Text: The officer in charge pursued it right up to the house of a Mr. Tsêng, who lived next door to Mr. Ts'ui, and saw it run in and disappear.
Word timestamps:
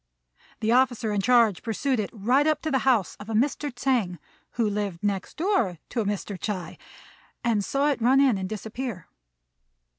The 0.61 0.71
officer 0.71 1.11
in 1.11 1.21
charge 1.21 1.61
pursued 1.61 1.99
it 1.99 2.09
right 2.11 2.47
up 2.47 2.63
to 2.63 2.71
the 2.71 2.79
house 2.89 3.15
of 3.17 3.29
a 3.29 3.35
Mr. 3.35 3.71
Tsêng, 3.71 4.17
who 4.53 4.67
lived 4.67 5.03
next 5.03 5.37
door 5.37 5.77
to 5.89 6.05
Mr. 6.05 6.39
Ts'ui, 6.39 6.79
and 7.43 7.63
saw 7.63 7.91
it 7.91 8.01
run 8.01 8.19
in 8.19 8.35
and 8.35 8.49
disappear. 8.49 9.05